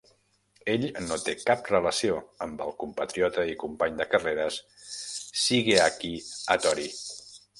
[0.75, 2.15] Ell no té cap relació
[2.45, 4.57] amb el compatriota i company de carreres
[5.43, 6.15] Shigeaki
[6.57, 6.91] Hattori.